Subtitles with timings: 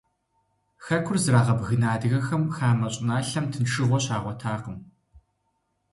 [0.85, 4.77] Хэкур зрагъэбгына адыгэхэм хамэ щӀыналъэм тыншыгъуэ щагъуэтакъым.